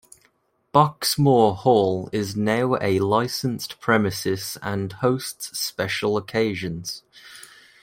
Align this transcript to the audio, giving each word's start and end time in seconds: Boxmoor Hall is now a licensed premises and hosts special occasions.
Boxmoor 0.73 1.55
Hall 1.57 2.09
is 2.11 2.35
now 2.35 2.75
a 2.81 2.97
licensed 2.97 3.79
premises 3.79 4.57
and 4.63 4.93
hosts 4.93 5.55
special 5.59 6.17
occasions. 6.17 7.03